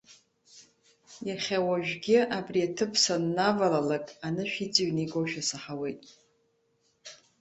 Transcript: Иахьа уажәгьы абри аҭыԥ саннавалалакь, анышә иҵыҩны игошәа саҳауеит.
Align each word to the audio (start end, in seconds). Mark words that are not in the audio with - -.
Иахьа 1.27 1.59
уажәгьы 1.67 2.17
абри 2.37 2.61
аҭыԥ 2.67 2.93
саннавалалакь, 3.03 4.11
анышә 4.27 4.57
иҵыҩны 4.65 5.01
игошәа 5.03 5.41
саҳауеит. 5.49 6.01